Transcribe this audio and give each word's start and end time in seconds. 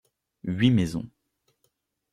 Huit 0.45 0.71
maisons. 0.71 1.11